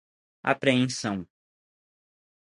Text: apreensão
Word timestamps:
apreensão 0.41 1.29